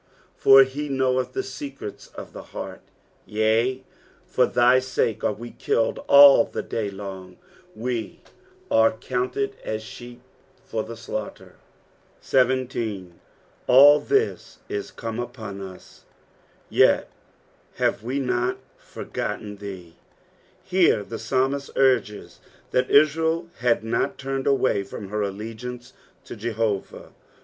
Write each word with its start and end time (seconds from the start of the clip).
for 0.35 0.63
he 0.63 0.89
knoweth 0.89 1.33
the 1.33 1.43
secrets 1.43 2.07
of 2.15 2.33
the 2.33 2.41
heart. 2.57 2.81
22 3.25 3.39
Yea, 3.39 3.83
for 4.25 4.47
thy 4.47 4.79
sake 4.79 5.23
are 5.23 5.31
we 5.31 5.51
kilted 5.51 6.01
all 6.07 6.43
the 6.43 6.63
day 6.63 6.89
long; 6.89 7.37
we 7.75 8.19
are 8.71 8.93
counted 8.93 9.55
as 9.63 9.83
sheep 9.83 10.23
for 10.65 10.81
the 10.83 10.97
slaughter. 10.97 11.53
17. 12.19 13.19
"Jfl 13.69 14.03
thi* 14.03 14.23
M 14.23 14.35
eome 14.71 15.29
upwi 15.29 15.75
ut; 15.75 15.83
yet 16.67 17.11
hate 17.75 18.01
me 18.03 18.17
not 18.17 18.57
forgotten 18.79 19.55
tAee." 19.59 19.93
Here 20.63 21.03
the 21.03 21.17
paalmist 21.17 21.69
urges 21.75 22.39
that 22.71 22.89
Israel 22.89 23.49
had 23.59 23.83
not 23.83 24.17
turned 24.17 24.47
away 24.47 24.81
from 24.81 25.09
her 25.09 25.21
allegiance 25.21 25.93
to 26.23 26.35
Jehovah. 26.35 27.09